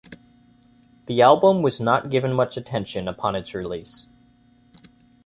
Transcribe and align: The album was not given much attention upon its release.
The 1.05 1.21
album 1.21 1.61
was 1.61 1.79
not 1.79 2.09
given 2.09 2.33
much 2.33 2.57
attention 2.57 3.07
upon 3.07 3.35
its 3.35 3.53
release. 3.53 4.07